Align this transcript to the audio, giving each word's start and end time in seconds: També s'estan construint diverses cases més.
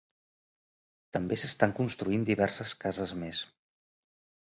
També 1.17 1.37
s'estan 1.43 1.77
construint 1.81 2.27
diverses 2.33 2.77
cases 2.87 3.17
més. 3.27 3.47